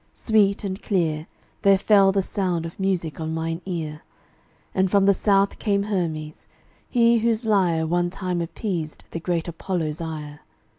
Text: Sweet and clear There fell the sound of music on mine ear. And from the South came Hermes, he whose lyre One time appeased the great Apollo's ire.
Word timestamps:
Sweet 0.15 0.63
and 0.63 0.81
clear 0.81 1.27
There 1.61 1.77
fell 1.77 2.11
the 2.11 2.23
sound 2.23 2.65
of 2.65 2.79
music 2.79 3.19
on 3.21 3.35
mine 3.35 3.61
ear. 3.65 4.01
And 4.73 4.89
from 4.89 5.05
the 5.05 5.13
South 5.13 5.59
came 5.59 5.83
Hermes, 5.83 6.47
he 6.89 7.19
whose 7.19 7.45
lyre 7.45 7.85
One 7.85 8.09
time 8.09 8.41
appeased 8.41 9.03
the 9.11 9.19
great 9.19 9.47
Apollo's 9.47 10.01
ire. 10.01 10.39